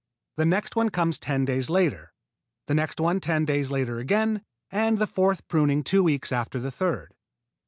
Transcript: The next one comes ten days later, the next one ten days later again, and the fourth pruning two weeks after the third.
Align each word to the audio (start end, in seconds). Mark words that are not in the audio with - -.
The 0.37 0.45
next 0.47 0.75
one 0.75 0.89
comes 0.89 1.19
ten 1.19 1.45
days 1.45 1.69
later, 1.69 2.11
the 2.65 2.73
next 2.73 2.99
one 2.99 3.19
ten 3.19 3.45
days 3.45 3.69
later 3.69 3.99
again, 3.99 4.41
and 4.71 4.97
the 4.97 5.05
fourth 5.05 5.47
pruning 5.47 5.83
two 5.83 6.01
weeks 6.01 6.31
after 6.31 6.59
the 6.59 6.71
third. 6.71 7.13